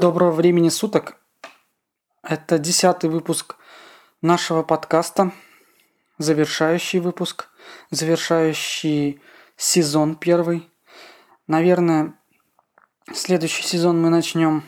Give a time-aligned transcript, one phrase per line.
[0.00, 1.20] Доброго времени суток.
[2.22, 3.56] Это десятый выпуск
[4.22, 5.30] нашего подкаста,
[6.16, 7.50] завершающий выпуск,
[7.90, 9.20] завершающий
[9.58, 10.70] сезон первый.
[11.46, 12.18] Наверное,
[13.12, 14.64] следующий сезон мы начнем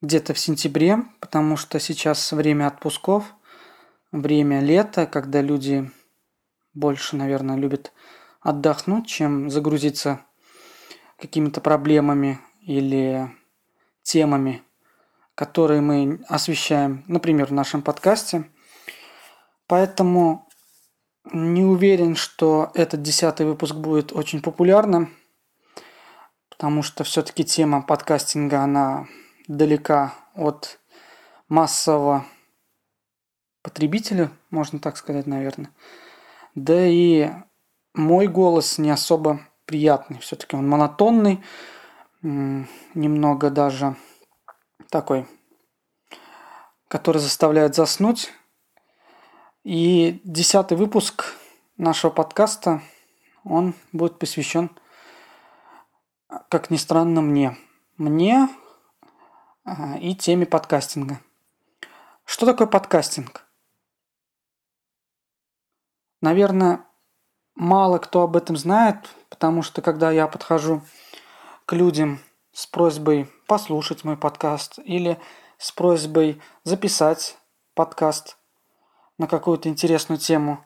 [0.00, 3.34] где-то в сентябре, потому что сейчас время отпусков,
[4.12, 5.90] время лета, когда люди
[6.72, 7.92] больше, наверное, любят
[8.40, 10.24] отдохнуть, чем загрузиться
[11.18, 13.30] какими-то проблемами или
[14.10, 14.62] темами,
[15.36, 18.50] которые мы освещаем, например, в нашем подкасте.
[19.68, 20.48] Поэтому
[21.32, 25.14] не уверен, что этот десятый выпуск будет очень популярным,
[26.48, 29.06] потому что все-таки тема подкастинга, она
[29.46, 30.80] далека от
[31.48, 32.24] массового
[33.62, 35.70] потребителя, можно так сказать, наверное.
[36.56, 37.30] Да и
[37.94, 40.18] мой голос не особо приятный.
[40.18, 41.44] Все-таки он монотонный,
[42.22, 43.94] немного даже
[44.88, 45.26] такой,
[46.88, 48.32] который заставляет заснуть.
[49.62, 51.34] И десятый выпуск
[51.76, 52.82] нашего подкаста,
[53.44, 54.70] он будет посвящен,
[56.48, 57.56] как ни странно, мне.
[57.96, 58.48] Мне
[59.64, 61.20] а, и теме подкастинга.
[62.24, 63.44] Что такое подкастинг?
[66.20, 66.84] Наверное,
[67.54, 68.96] мало кто об этом знает,
[69.28, 70.82] потому что когда я подхожу
[71.66, 72.20] к людям
[72.52, 75.18] с просьбой послушать мой подкаст или
[75.58, 77.36] с просьбой записать
[77.74, 78.36] подкаст
[79.18, 80.64] на какую-то интересную тему,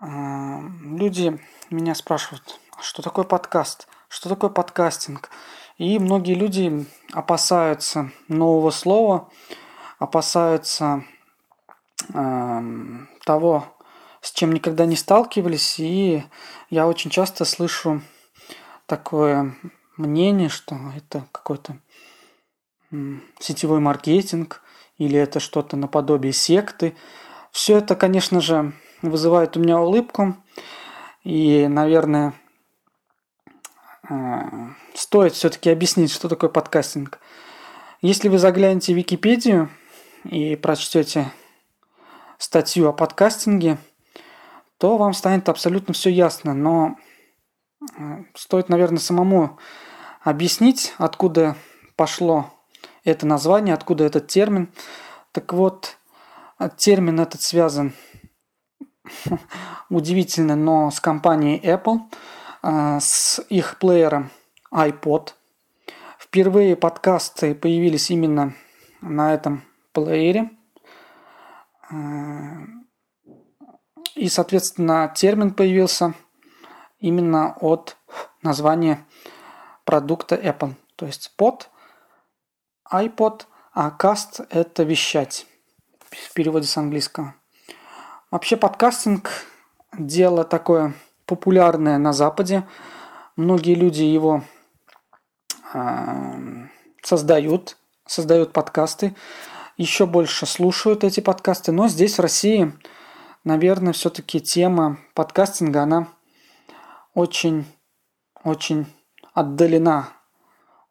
[0.00, 5.28] а, люди меня спрашивают, «А что такое подкаст, что такое подкастинг.
[5.76, 9.28] И многие люди опасаются нового слова,
[9.98, 11.04] опасаются
[12.14, 12.60] э,
[13.26, 13.66] того,
[14.22, 15.78] с чем никогда не сталкивались.
[15.78, 16.24] И
[16.70, 18.00] я очень часто слышу
[18.86, 19.54] такое
[19.98, 21.76] мнение, что это какой-то
[23.38, 24.62] сетевой маркетинг
[24.96, 26.96] или это что-то наподобие секты.
[27.52, 28.72] Все это, конечно же,
[29.02, 30.36] вызывает у меня улыбку.
[31.24, 32.34] И, наверное,
[34.08, 34.14] э,
[34.94, 37.20] стоит все-таки объяснить, что такое подкастинг.
[38.00, 39.70] Если вы заглянете в Википедию
[40.24, 41.30] и прочтете
[42.38, 43.78] статью о подкастинге,
[44.78, 46.54] то вам станет абсолютно все ясно.
[46.54, 46.96] Но
[47.80, 49.58] э, стоит, наверное, самому
[50.22, 51.56] объяснить, откуда
[51.96, 52.57] пошло
[53.12, 54.72] это название, откуда этот термин.
[55.32, 55.98] Так вот,
[56.76, 57.94] термин этот связан
[59.90, 62.00] удивительно, но с компанией Apple,
[62.62, 64.30] э, с их плеером
[64.72, 65.34] iPod.
[66.18, 68.54] Впервые подкасты появились именно
[69.00, 70.50] на этом плеере.
[71.90, 71.94] Э,
[74.14, 76.14] и, соответственно, термин появился
[76.98, 77.96] именно от
[78.42, 79.06] названия
[79.84, 80.74] продукта Apple.
[80.96, 81.70] То есть под
[82.92, 83.42] iPod,
[83.74, 85.46] а cast– это вещать
[86.10, 87.34] в переводе с английского.
[88.30, 89.30] Вообще подкастинг–
[89.98, 90.94] дело такое
[91.26, 92.66] популярное на Западе.
[93.36, 94.42] Многие люди его
[95.72, 96.66] э,
[97.02, 97.76] создают,
[98.06, 99.14] создают подкасты,
[99.76, 101.72] еще больше слушают эти подкасты.
[101.72, 102.72] Но здесь, в России,
[103.44, 106.08] наверное, все-таки тема подкастинга, она
[107.14, 107.64] очень,
[108.42, 108.86] очень
[109.34, 110.08] отдалена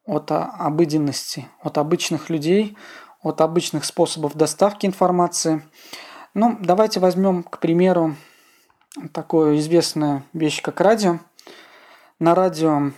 [0.08, 2.76] от обыденности, от обычных людей,
[3.22, 5.62] от обычных способов доставки информации.
[6.34, 8.16] Ну, давайте возьмем, к примеру,
[9.14, 11.20] такую известную вещь, как радио.
[12.20, 12.92] На радио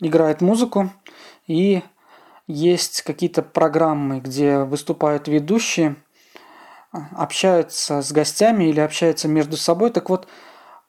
[0.00, 0.90] играет музыку,
[1.46, 1.82] и
[2.46, 5.96] есть какие-то программы, где выступают ведущие,
[6.92, 9.90] общаются с гостями или общаются между собой.
[9.90, 10.28] Так вот,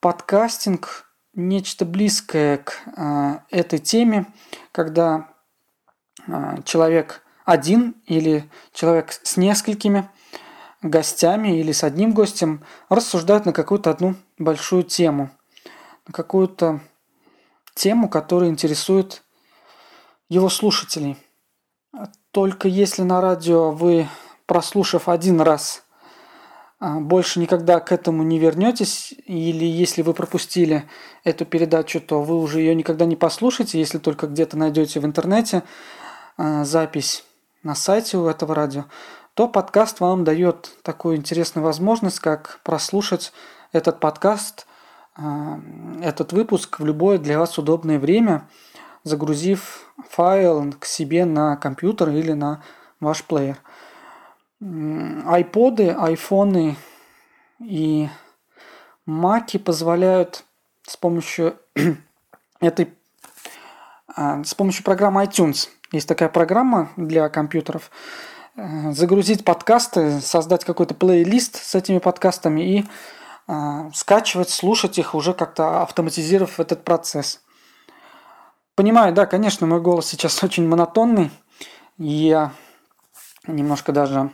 [0.00, 1.05] подкастинг
[1.36, 4.26] нечто близкое к э, этой теме,
[4.72, 5.28] когда
[6.26, 10.10] э, человек один или человек с несколькими
[10.82, 15.30] гостями или с одним гостем рассуждают на какую-то одну большую тему,
[16.06, 16.80] на какую-то
[17.74, 19.22] тему, которая интересует
[20.28, 21.16] его слушателей.
[22.30, 24.08] Только если на радио вы,
[24.46, 25.85] прослушав один раз а,
[26.80, 30.84] больше никогда к этому не вернетесь, или если вы пропустили
[31.24, 35.62] эту передачу, то вы уже ее никогда не послушаете, если только где-то найдете в интернете
[36.36, 37.24] а, запись
[37.62, 38.84] на сайте у этого радио,
[39.34, 43.32] то подкаст вам дает такую интересную возможность, как прослушать
[43.72, 44.66] этот подкаст,
[45.16, 45.58] а,
[46.02, 48.48] этот выпуск в любое для вас удобное время,
[49.02, 52.62] загрузив файл к себе на компьютер или на
[53.00, 53.56] ваш плеер–
[54.60, 56.76] айподы, айфоны
[57.60, 58.08] и
[59.04, 60.44] маки позволяют
[60.82, 61.58] с помощью
[62.60, 62.94] этой
[64.14, 67.90] а, с помощью программы iTunes Есть такая программа для компьютеров.
[68.56, 72.84] Э, загрузить подкасты, создать какой-то плейлист с этими подкастами и
[73.46, 77.42] э, скачивать, слушать их, уже как-то автоматизировав этот процесс.
[78.74, 81.30] Понимаю, да, конечно, мой голос сейчас очень монотонный.
[81.98, 82.52] Я
[83.46, 84.30] немножко даже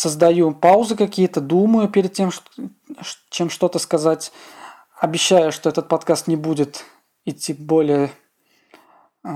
[0.00, 2.30] создаю паузы какие-то, думаю перед тем,
[3.28, 4.32] чем что-то сказать.
[4.98, 6.84] Обещаю, что этот подкаст не будет
[7.26, 8.10] идти более
[9.24, 9.30] э,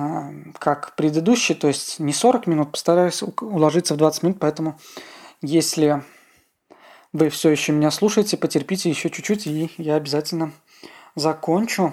[0.58, 4.78] как предыдущий, то есть не 40 минут, постараюсь уложиться в 20 минут, поэтому
[5.42, 6.02] если
[7.12, 10.52] вы все еще меня слушаете, потерпите еще чуть-чуть, и я обязательно
[11.14, 11.92] закончу,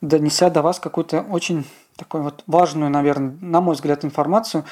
[0.00, 1.66] донеся до вас какую-то очень
[1.96, 4.64] такую вот важную, наверное, на мой взгляд, информацию,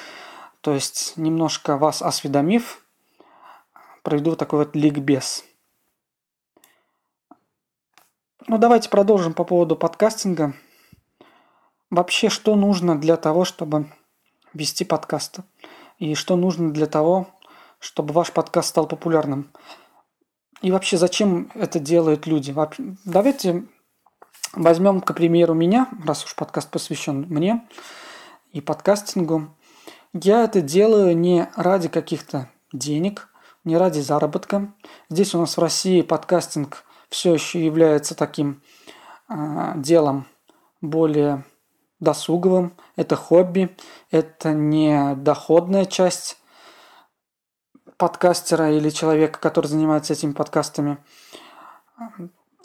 [0.62, 2.83] то есть немножко вас осведомив,
[4.04, 5.44] проведу такой вот ликбез.
[8.46, 10.54] Ну, давайте продолжим по поводу подкастинга.
[11.90, 13.90] Вообще, что нужно для того, чтобы
[14.52, 15.42] вести подкасты?
[15.98, 17.28] И что нужно для того,
[17.78, 19.50] чтобы ваш подкаст стал популярным?
[20.60, 22.54] И вообще, зачем это делают люди?
[23.04, 23.64] Давайте
[24.52, 27.66] возьмем, к примеру, меня, раз уж подкаст посвящен мне
[28.52, 29.56] и подкастингу.
[30.12, 33.30] Я это делаю не ради каких-то денег,
[33.64, 34.72] не ради заработка.
[35.08, 38.62] Здесь у нас в России подкастинг все еще является таким
[39.28, 40.26] э, делом
[40.80, 41.44] более
[42.00, 42.74] досуговым.
[42.96, 43.76] Это хобби,
[44.10, 46.38] это не доходная часть
[47.96, 50.98] подкастера или человека, который занимается этими подкастами.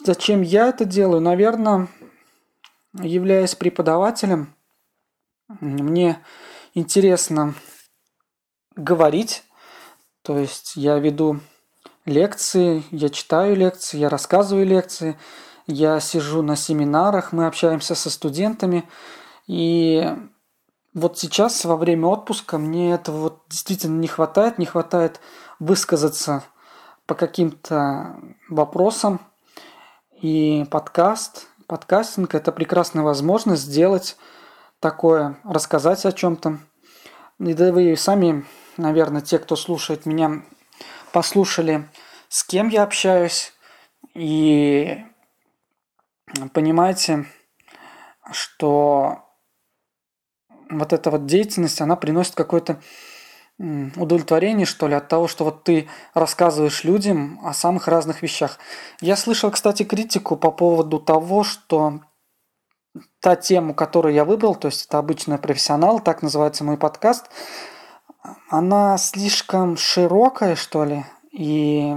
[0.04, 1.20] Зачем я это делаю?
[1.20, 1.88] Наверное,
[2.94, 4.54] являясь преподавателем,
[5.60, 6.22] мне
[6.74, 7.54] интересно
[8.76, 9.44] говорить,
[10.30, 11.40] то есть я веду
[12.04, 15.18] лекции, я читаю лекции, я рассказываю лекции,
[15.66, 18.88] я сижу на семинарах, мы общаемся со студентами.
[19.48, 20.08] И
[20.94, 25.20] вот сейчас, во время отпуска, мне этого вот действительно не хватает, не хватает
[25.58, 26.44] высказаться
[27.06, 28.14] по каким-то
[28.48, 29.20] вопросам.
[30.22, 34.16] И подкаст, подкастинг– это прекрасная возможность сделать
[34.78, 36.60] такое, рассказать о чем-то.
[37.40, 38.44] И да вы сами
[38.80, 40.42] наверное, те, кто слушает меня,
[41.12, 41.88] послушали,
[42.28, 43.52] с кем я общаюсь,
[44.14, 45.04] и
[46.52, 47.26] понимаете,
[48.32, 49.24] что
[50.70, 52.80] вот эта вот деятельность, она приносит какое-то
[53.58, 58.58] удовлетворение, что ли, от того, что вот ты рассказываешь людям о самых разных вещах.
[59.00, 62.00] Я слышал, кстати, критику по поводу того, что
[63.20, 67.26] та тема, которую я выбрал, то есть это обычный профессионал, так называется мой подкаст,
[68.48, 71.96] она слишком широкая, что ли, и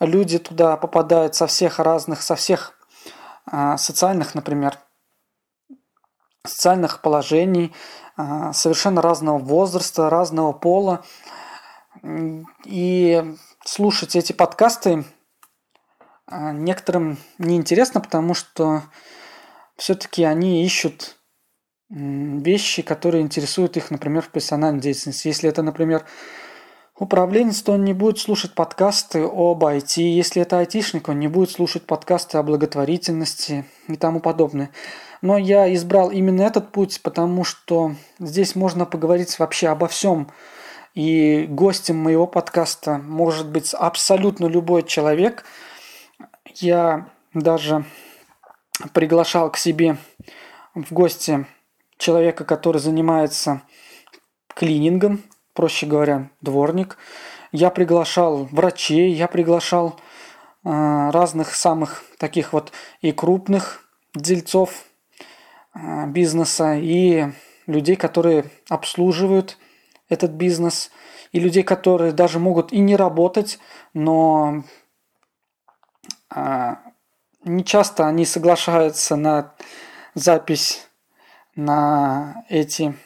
[0.00, 2.74] люди туда попадают со всех разных, со всех
[3.46, 4.78] а, социальных, например,
[6.46, 7.74] социальных положений,
[8.16, 11.04] а, совершенно разного возраста, разного пола.
[12.64, 15.04] И слушать эти подкасты
[16.26, 18.82] а, некоторым неинтересно, потому что
[19.76, 21.16] все-таки они ищут
[21.90, 25.28] вещи, которые интересуют их, например, в профессиональной деятельности.
[25.28, 26.04] Если это, например,
[26.96, 30.00] управленец, то он не будет слушать подкасты об IT.
[30.00, 34.70] Если это айтишник, он не будет слушать подкасты о благотворительности и тому подобное.
[35.20, 40.30] Но я избрал именно этот путь, потому что здесь можно поговорить вообще обо всем.
[40.94, 45.44] И гостем моего подкаста может быть абсолютно любой человек.
[46.56, 47.84] Я даже
[48.92, 49.98] приглашал к себе
[50.74, 51.46] в гости
[52.00, 53.62] человека, который занимается
[54.48, 55.22] клинингом,
[55.54, 56.96] проще говоря, дворник.
[57.52, 60.00] Я приглашал врачей, я приглашал
[60.64, 64.84] э, разных самых таких вот и крупных дельцов
[65.74, 67.26] э, бизнеса, и
[67.66, 69.58] людей, которые обслуживают
[70.08, 70.90] этот бизнес,
[71.32, 73.58] и людей, которые даже могут и не работать,
[73.94, 74.64] но
[76.34, 76.76] э,
[77.44, 79.54] не часто они соглашаются на
[80.14, 80.89] запись
[81.64, 82.96] на эти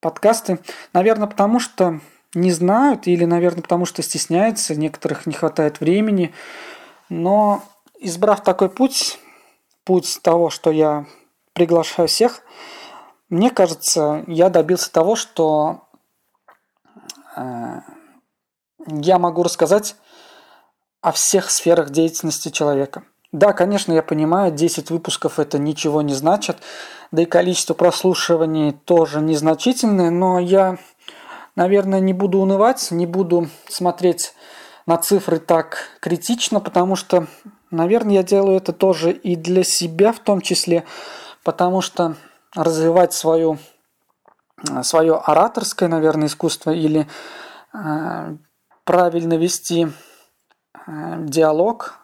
[0.00, 0.58] подкасты.
[0.92, 2.00] Наверное, потому что
[2.34, 6.34] не знают или, наверное, потому что стесняются, некоторых не хватает времени.
[7.08, 7.62] Но
[7.98, 9.18] избрав такой путь,
[9.84, 11.06] путь того, что я
[11.54, 12.42] приглашаю всех,
[13.28, 15.88] мне кажется, я добился того, что
[17.36, 17.80] э,
[18.86, 19.96] я могу рассказать
[21.00, 26.58] о всех сферах деятельности человека– да, конечно, я понимаю, 10 выпусков это ничего не значит,
[27.12, 30.78] да и количество прослушиваний тоже незначительное, но я,
[31.56, 34.34] наверное, не буду унывать, не буду смотреть
[34.86, 37.26] на цифры так критично, потому что,
[37.70, 40.84] наверное, я делаю это тоже и для себя в том числе,
[41.44, 42.16] потому что
[42.54, 43.58] развивать свою
[44.82, 47.06] свое ораторское, наверное, искусство или
[48.84, 49.88] правильно вести
[50.86, 51.98] диалог,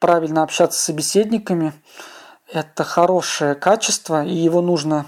[0.00, 1.72] правильно общаться с собеседниками–
[2.50, 5.06] это хорошее качество, и его нужно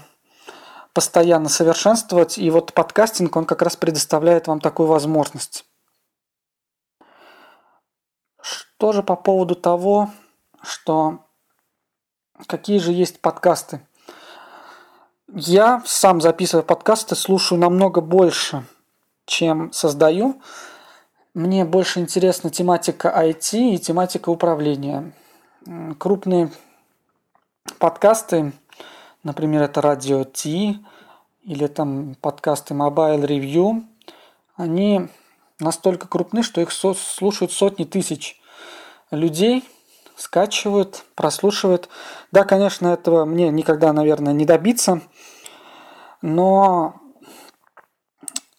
[0.93, 2.37] постоянно совершенствовать.
[2.37, 5.65] И вот подкастинг, он как раз предоставляет вам такую возможность.
[8.41, 10.11] Что же по поводу того,
[10.61, 11.19] что
[12.47, 13.85] какие же есть подкасты?
[15.33, 18.65] Я сам записываю подкасты, слушаю намного больше,
[19.25, 20.41] чем создаю.
[21.33, 25.13] Мне больше интересна тематика IT и тематика управления.
[25.97, 26.51] Крупные
[27.79, 28.51] подкасты,
[29.23, 30.75] например, это Радио T
[31.43, 33.81] или там подкасты Mobile Review,
[34.57, 35.07] они
[35.61, 38.37] настолько крупны, что их слушают сотни тысяч
[39.09, 39.63] людей,
[40.17, 41.87] скачивают, прослушивают.
[42.33, 44.99] Да, конечно, этого мне никогда, наверное, не добиться,
[46.21, 47.00] но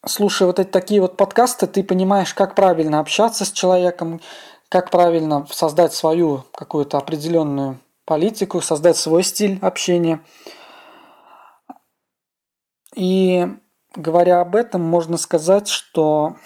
[0.07, 4.21] слушая вот эти такие вот подкасты, ты понимаешь, как правильно общаться с человеком,
[4.69, 10.25] как правильно создать свою какую-то определенную политику, создать свой стиль общения.
[12.95, 13.47] И
[13.95, 16.37] говоря об этом, можно сказать, что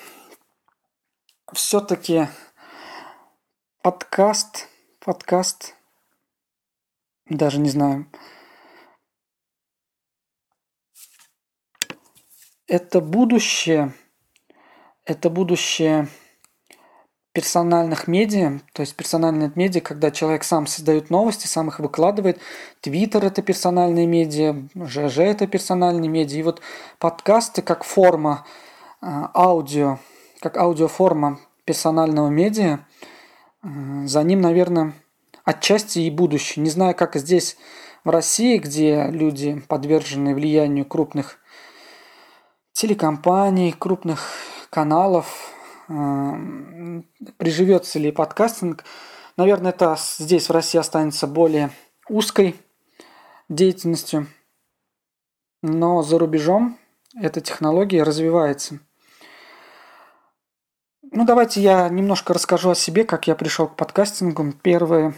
[1.53, 2.29] все-таки
[3.83, 4.69] подкаст,
[5.01, 5.75] подкаст,
[7.29, 8.07] даже не знаю,
[12.67, 13.93] это будущее,
[15.05, 16.09] это будущее
[17.33, 22.41] персональных медиа, то есть персональные медиа, когда человек сам создает новости, сам их выкладывает.
[22.81, 26.39] Твиттер– это персональные медиа, ЖЖ– это персональные медиа.
[26.39, 26.63] И вот
[26.99, 28.47] подкасты как форма
[29.03, 29.99] а, аудио,
[30.41, 32.87] как аудиоформа персонального медиа,
[33.63, 34.95] а, за ним, наверное,
[35.45, 36.63] отчасти и будущее.
[36.63, 37.59] Не знаю, как здесь
[38.03, 41.39] в России, где люди подвержены влиянию крупных
[42.77, 44.33] телекомпаний, крупных
[44.69, 45.51] каналов,
[47.39, 48.85] приживется ли подкастинг.
[49.39, 51.71] Наверное, это здесь в России останется более
[52.09, 52.55] узкой
[53.49, 54.27] деятельностью,
[55.63, 56.79] но за рубежом
[57.19, 58.79] эта технология развивается.
[61.13, 64.53] Ну, давайте я немножко расскажу о себе, как я пришел к подкастингу.
[64.53, 65.15] Первые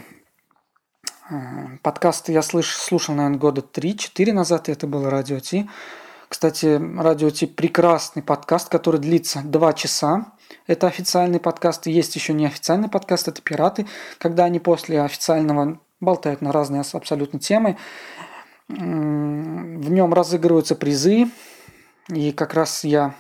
[1.29, 1.35] э,
[1.83, 5.69] подкасты я слыш, слушал, наверное, года 3-4 назад, это было Радио Ти.
[6.29, 10.33] Кстати, Радио Ти прекрасный подкаст, который длится 2 часа.
[10.67, 11.87] Это официальный подкаст.
[11.87, 13.87] Есть еще неофициальный подкаст, это пираты,
[14.19, 17.79] когда они после официального болтают на разные абсолютно темы.
[18.69, 21.31] В нем разыгрываются призы.
[22.09, 23.15] И как раз я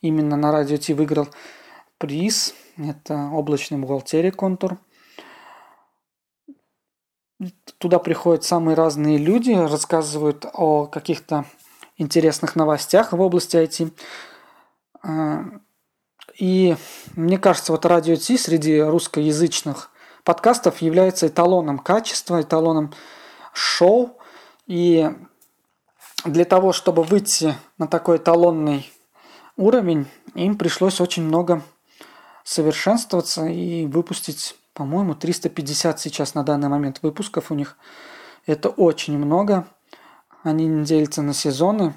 [0.00, 1.28] именно на Радио Ти выиграл
[1.98, 2.54] приз.
[2.78, 4.78] Это облачный бухгалтерия контур.
[7.76, 11.44] Туда приходят самые разные люди, рассказывают о каких-то
[11.96, 13.92] интересных новостях в области IT.
[15.02, 15.44] А,
[16.38, 16.76] и
[17.14, 19.90] мне кажется, вот радио Ти среди русскоязычных
[20.24, 22.92] подкастов является эталоном качества, эталоном
[23.52, 24.18] шоу.
[24.66, 25.10] И
[26.24, 28.90] для того, чтобы выйти на такой эталонный
[29.56, 31.62] уровень, им пришлось очень много
[32.42, 37.76] совершенствоваться и выпустить, по-моему, 350 сейчас на данный момент выпусков у них.
[38.46, 39.66] Это очень много.
[40.44, 41.94] Они делятся на сезоны.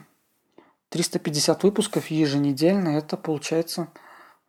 [0.90, 2.98] 350 выпусков еженедельно.
[2.98, 3.90] Это получается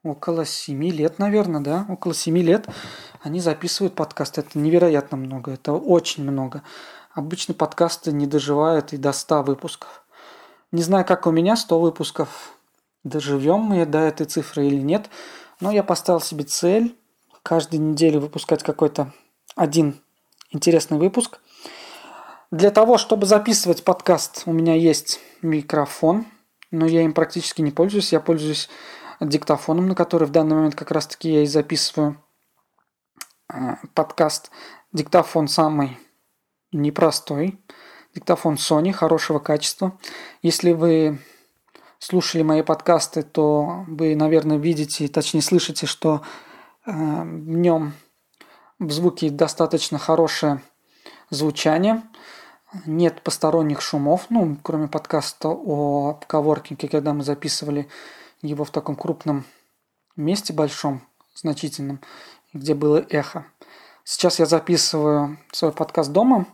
[0.04, 1.84] около 7 лет, наверное, да?
[1.88, 2.68] Около 7 лет
[3.22, 4.42] они записывают подкасты.
[4.42, 5.50] Это невероятно много.
[5.50, 6.62] Это очень много.
[7.12, 10.04] Обычно подкасты не доживают и до 100 выпусков.
[10.70, 12.52] Не знаю, как у меня 100 выпусков.
[13.02, 15.10] Доживем мы до этой цифры или нет.
[15.60, 16.96] Но я поставил себе цель
[17.42, 19.12] каждую неделю выпускать какой-то
[19.56, 20.00] один
[20.52, 21.40] интересный выпуск–
[22.50, 26.26] для того, чтобы записывать подкаст, у меня есть микрофон,
[26.70, 28.12] но я им практически не пользуюсь.
[28.12, 28.70] Я пользуюсь
[29.20, 32.22] диктофоном, на который в данный момент как раз-таки я и записываю
[33.52, 34.50] э, подкаст.
[34.92, 35.98] Диктофон самый
[36.72, 37.58] непростой.
[38.14, 39.98] Диктофон Sony хорошего качества.
[40.40, 41.18] Если вы
[41.98, 46.22] слушали мои подкасты, то вы, наверное, видите, точнее слышите, что
[46.86, 47.92] э, в нем
[48.78, 50.62] в звуке достаточно хорошее
[51.28, 52.02] звучание–
[52.86, 57.88] нет посторонних шумов, ну, кроме подкаста о коворкинге, когда мы записывали
[58.42, 59.44] его в таком крупном
[60.16, 61.02] месте большом,
[61.34, 62.00] значительном,
[62.52, 63.46] где было эхо.
[64.04, 66.46] Сейчас я записываю свой подкаст дома,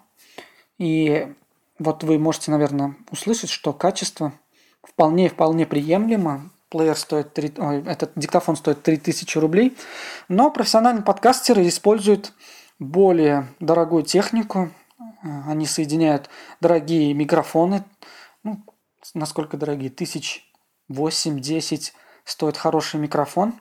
[0.79, 1.33] и
[1.79, 4.33] вот вы можете, наверное, услышать, что качество
[4.83, 6.51] вполне-вполне приемлемо.
[6.69, 9.77] Плеер стоит 3, ой, этот диктофон стоит 3000 рублей,
[10.29, 12.33] но профессиональные подкастеры используют
[12.81, 14.71] более дорогую технику,
[15.25, 16.29] они соединяют
[16.61, 17.85] дорогие микрофоны,
[18.43, 18.63] ну,
[19.15, 20.51] насколько дорогие, тысяч
[20.89, 23.55] восемь-десять стоит хороший микрофон,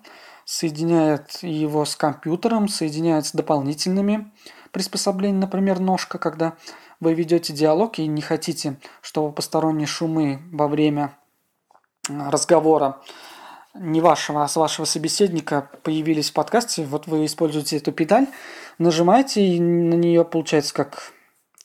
[0.46, 4.32] соединяет его с компьютером, соединяет с дополнительными
[4.72, 6.58] приспособлениями, например, ножка, когда
[7.00, 11.18] вы ведете диалог и не хотите, чтобы посторонние шумы во время
[12.10, 13.02] разговора
[13.74, 18.28] не вашего, а с вашего собеседника появились в подкасте, вот вы используете эту педаль,
[18.78, 21.14] нажимаете, и на нее получается как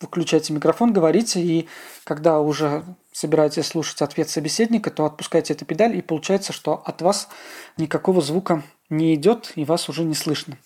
[0.00, 1.69] выключаете микрофон, говорите, и
[2.05, 7.28] когда уже собираетесь слушать ответ собеседника, то отпускаете эту педаль, и получается, что от вас
[7.76, 10.57] никакого звука не идет, и вас уже не слышно.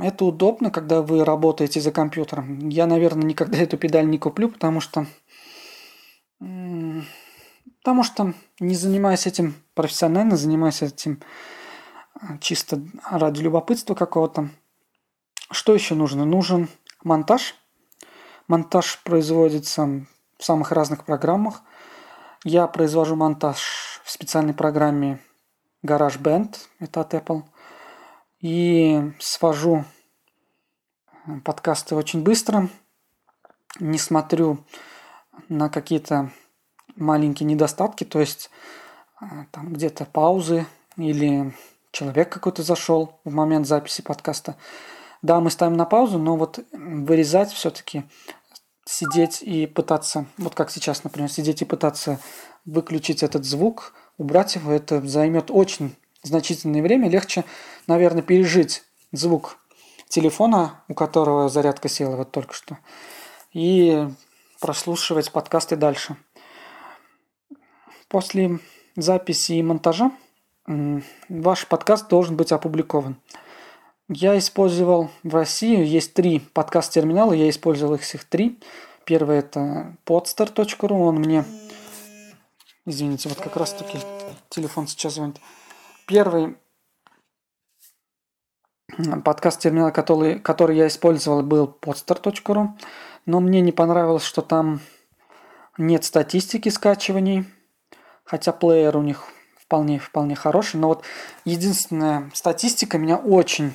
[0.00, 2.68] Это удобно, когда вы работаете за компьютером.
[2.68, 5.06] Я, наверное, никогда эту педаль не куплю, потому что
[6.38, 11.20] потому что не занимаюсь этим профессионально, занимаюсь этим
[12.14, 14.50] а, чисто ради любопытства какого-то.
[15.50, 16.24] Что еще нужно?
[16.24, 16.68] Нужен
[17.02, 17.54] монтаж.
[18.48, 20.06] Монтаж производится
[20.38, 21.62] в самых разных программах.
[22.44, 25.20] Я произвожу монтаж в специальной программе
[25.84, 27.42] GarageBand, это от Apple.
[28.40, 29.84] И свожу
[31.26, 32.68] э, подкасты очень быстро.
[33.80, 34.64] Не смотрю
[35.48, 36.30] на какие-то
[36.94, 38.50] маленькие недостатки, то есть
[39.20, 41.52] э, там где-то паузы или
[41.90, 44.56] человек какой-то зашел в момент записи подкаста.
[45.22, 48.04] Да, мы ставим на паузу, но вот вырезать все-таки,
[48.86, 52.18] сидеть и пытаться, вот как сейчас, например, сидеть и пытаться
[52.64, 57.10] выключить этот звук, убрать его, это займет очень значительное время.
[57.10, 57.44] Легче,
[57.86, 59.58] наверное, пережить звук
[60.08, 62.78] телефона, у которого зарядка села вот только что,
[63.52, 64.08] и
[64.60, 66.16] прослушивать подкасты дальше.
[68.08, 68.60] После
[68.94, 70.12] записи и монтажа
[71.28, 73.16] ваш подкаст должен быть опубликован.
[74.08, 78.60] Я использовал в России, есть три подкаст-терминала, я использовал их всех три.
[79.06, 81.44] Первый это podstar.ru, он мне...
[82.84, 83.98] Извините, вот как раз таки
[84.50, 85.40] телефон сейчас звонит.
[86.06, 86.58] Первый
[89.24, 92.68] подкаст-терминал, который, который я использовал, был podstar.ru,
[93.24, 94.80] но мне не понравилось, что там
[95.78, 97.46] нет статистики скачиваний–
[98.26, 99.24] хотя плеер у них
[99.58, 100.78] вполне, вполне хороший.
[100.78, 101.04] Но вот
[101.44, 103.72] единственная статистика меня очень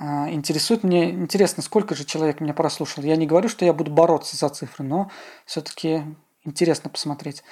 [0.00, 0.84] интересует.
[0.84, 3.04] Мне интересно, сколько же человек меня прослушал.
[3.04, 5.10] Я не говорю, что я буду бороться за цифры, но
[5.44, 6.04] все-таки
[6.44, 7.42] интересно посмотреть.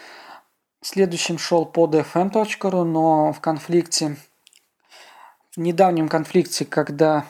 [0.82, 4.16] Следующим шел под fm.ru, но в конфликте,
[5.56, 7.26] в недавнем конфликте, когда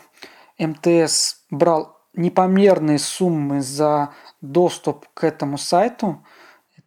[0.59, 6.25] МТС брал непомерные суммы за доступ к этому сайту–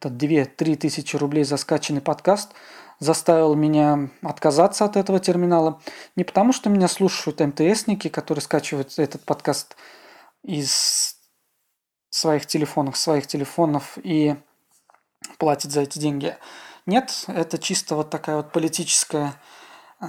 [0.08, 2.52] 2-3 тысячи рублей за скачанный подкаст,
[2.98, 5.80] заставил меня отказаться от этого терминала.
[6.16, 9.76] Не потому, что меня слушают МТСники, которые скачивают этот подкаст
[10.42, 11.16] из
[12.10, 14.36] своих телефонов, своих телефонов и
[15.38, 16.36] платят за эти деньги.
[16.86, 19.34] Нет, это чисто вот такая вот политическая,
[20.00, 20.06] э,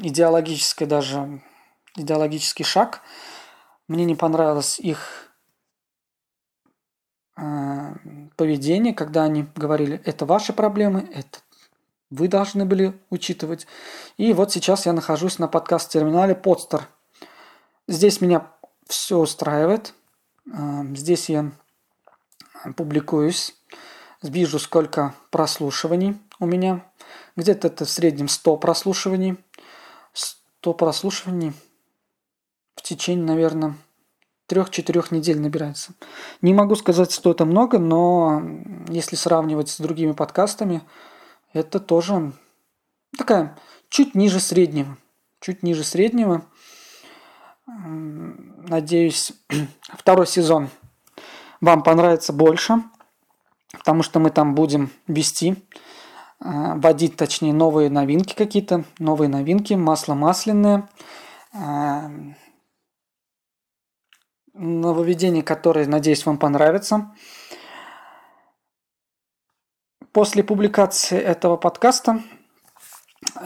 [0.00, 1.42] идеологическая даже,
[1.96, 3.02] идеологический шаг.
[3.86, 5.29] Мне не понравилось их
[8.36, 11.38] поведение, когда они говорили, это ваши проблемы, это
[12.10, 13.66] вы должны были учитывать.
[14.16, 16.82] И вот сейчас я нахожусь на подкаст-терминале Podster.
[17.86, 18.50] Здесь меня
[18.86, 19.94] все устраивает.
[20.52, 21.52] А, здесь я
[22.76, 23.54] публикуюсь,
[24.22, 26.84] вижу, сколько прослушиваний у меня.
[27.36, 29.38] Где-то это в среднем 100 прослушиваний.
[30.12, 31.52] 100 прослушиваний
[32.74, 33.76] в течение, наверное,
[34.50, 35.92] трех-четырех недель набирается.
[36.42, 38.42] Не могу сказать, что это много, но
[38.88, 40.82] если сравнивать с другими подкастами,
[41.52, 42.32] это тоже
[43.16, 43.56] такая
[43.88, 44.98] чуть ниже среднего.
[45.40, 46.42] Чуть ниже среднего.
[47.64, 49.32] Надеюсь,
[49.82, 50.68] второй сезон
[51.60, 52.82] вам понравится больше,
[53.72, 60.14] потому что мы там будем вести, э, вводить, точнее, новые новинки какие-то, новые новинки, масло
[60.14, 60.88] масляное,
[64.60, 67.12] нововведения, которые, надеюсь, вам понравятся.
[70.12, 72.20] После публикации этого подкаста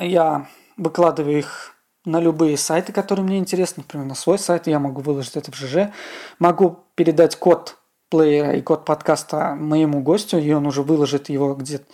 [0.00, 1.74] я выкладываю их
[2.04, 5.56] на любые сайты, которые мне интересны, например, на свой сайт, я могу выложить это в
[5.56, 5.92] ЖЖ,
[6.38, 7.78] могу передать код
[8.10, 11.86] плеера и код подкаста моему гостю, и он уже выложит его где-то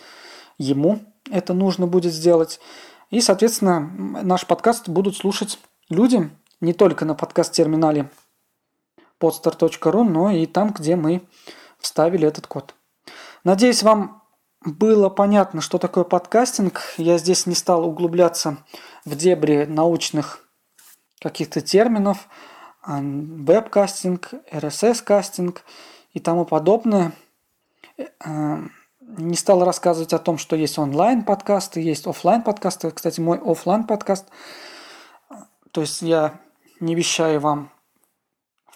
[0.57, 2.59] ему это нужно будет сделать.
[3.09, 3.79] И, соответственно,
[4.23, 6.29] наш подкаст будут слушать люди
[6.61, 8.09] не только на подкаст-терминале
[9.21, 11.21] podstar.ru, но и там, где мы
[11.79, 12.75] вставили этот код.
[13.43, 14.23] Надеюсь, вам
[14.63, 16.81] было понятно, что такое подкастинг.
[16.97, 18.57] Я здесь не стал углубляться
[19.05, 20.47] в дебри научных
[21.19, 22.27] каких-то терминов,
[22.83, 25.63] а, веб-кастинг, RSS-кастинг
[26.13, 27.13] и тому подобное.
[27.97, 28.57] Э,
[29.01, 34.25] не стал рассказывать о том, что есть онлайн-подкасты, есть офлайн подкасты Кстати, мой офлайн подкаст
[35.71, 36.39] то есть я
[36.79, 37.71] не вещаю вам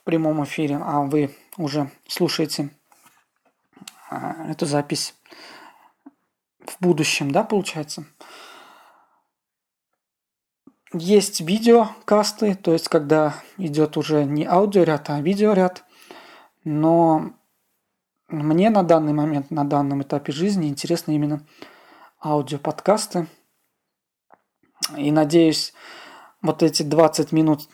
[0.06, 2.70] прямом эфире, а вы уже слушаете
[4.10, 5.16] а, эту запись
[6.66, 8.06] в будущем, да, получается.
[10.94, 15.84] Есть видеокасты, то есть когда идет уже не аудиоряд, а видеоряд.
[16.64, 17.34] Но
[18.30, 21.46] мне на данный момент, на данном этапе жизни интересны именно
[22.24, 23.28] аудиоподкасты.
[24.96, 25.74] И надеюсь,
[26.42, 27.68] вот эти 20 минут,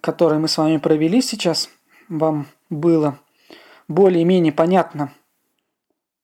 [0.00, 1.68] которые мы с вами провели сейчас,
[2.08, 3.18] вам было
[3.88, 5.12] более-менее понятно,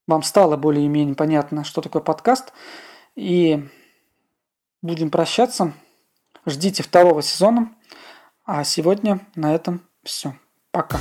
[0.08, 2.52] вам стало более-менее понятно, что такое подкаст.
[3.14, 3.68] И
[4.80, 5.74] будем прощаться.
[6.46, 7.74] Ждите второго сезона.
[8.44, 10.34] А сегодня на этом все.
[10.70, 10.98] Пока.